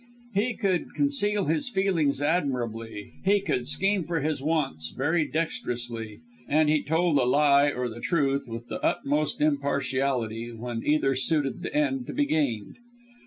[0.33, 6.69] He could conceal his feelings admirably, he could scheme for his wants very dexterously, and
[6.69, 11.75] he told a lie or the truth with the utmost impartiality when either suited the
[11.75, 12.77] end to be gained.